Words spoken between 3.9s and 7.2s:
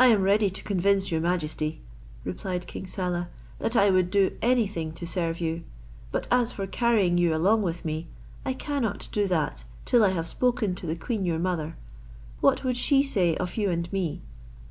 would do any thing to serve you; but as for carrying